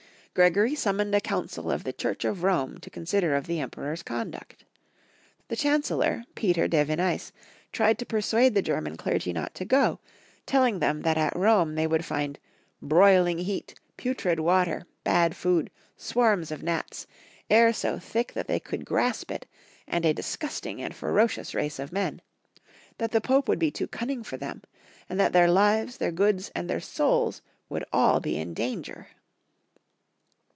[0.33, 4.63] Gregory summoned a council of the Church of Rome to consider of the Emperor's conduct.
[5.49, 7.33] The chancellor, Peter de Vineis,
[7.73, 9.99] tried to persuade the German clergy not to go,
[10.45, 12.39] telling them that at Rome they would find"
[12.81, 17.07] broiling heat, putrid water, bad food, swarms of gnats,
[17.49, 19.45] air so thick that they could grasp it,
[19.85, 22.21] and a disgusting and ferocious race of men;
[22.99, 24.61] that the Pope would be too cunning for them,
[25.09, 29.09] and that their lives, their goods, and their souls would all be in danger."